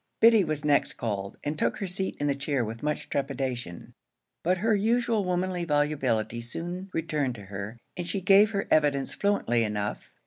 [0.19, 3.93] Biddy was next called, and took her seat in the chair with much trepidation;
[4.41, 9.63] but her usual womanly volubility soon returned to her, and she gave her evidence fluently
[9.63, 10.09] enough.